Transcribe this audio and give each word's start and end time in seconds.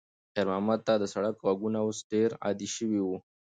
خیر 0.33 0.45
محمد 0.51 0.79
ته 0.87 0.93
د 0.97 1.03
سړک 1.13 1.35
غږونه 1.45 1.79
اوس 1.85 1.99
ډېر 2.11 2.29
عادي 2.43 2.69
شوي 2.75 3.01
وو. 3.03 3.17